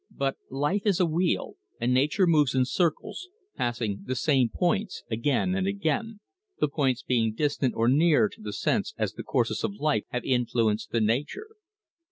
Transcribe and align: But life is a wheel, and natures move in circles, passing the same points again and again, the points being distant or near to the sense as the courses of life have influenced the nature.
But 0.09 0.37
life 0.49 0.81
is 0.87 0.99
a 0.99 1.05
wheel, 1.05 1.57
and 1.79 1.93
natures 1.93 2.27
move 2.27 2.47
in 2.55 2.65
circles, 2.65 3.29
passing 3.55 4.01
the 4.05 4.15
same 4.15 4.49
points 4.49 5.03
again 5.11 5.53
and 5.53 5.67
again, 5.67 6.21
the 6.59 6.67
points 6.67 7.03
being 7.03 7.35
distant 7.35 7.75
or 7.75 7.87
near 7.87 8.27
to 8.27 8.41
the 8.41 8.51
sense 8.51 8.95
as 8.97 9.13
the 9.13 9.21
courses 9.21 9.63
of 9.63 9.75
life 9.75 10.05
have 10.09 10.25
influenced 10.25 10.89
the 10.89 11.01
nature. 11.01 11.49